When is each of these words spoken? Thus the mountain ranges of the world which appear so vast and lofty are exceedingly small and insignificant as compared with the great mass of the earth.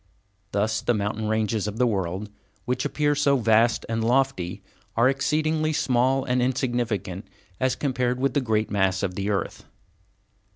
Thus 0.51 0.81
the 0.81 0.95
mountain 0.95 1.27
ranges 1.27 1.67
of 1.67 1.77
the 1.77 1.85
world 1.85 2.31
which 2.65 2.85
appear 2.85 3.13
so 3.13 3.37
vast 3.37 3.85
and 3.87 4.03
lofty 4.03 4.63
are 4.97 5.07
exceedingly 5.07 5.73
small 5.73 6.23
and 6.25 6.41
insignificant 6.41 7.27
as 7.59 7.75
compared 7.75 8.19
with 8.19 8.33
the 8.33 8.41
great 8.41 8.71
mass 8.71 9.03
of 9.03 9.13
the 9.13 9.29
earth. 9.29 9.63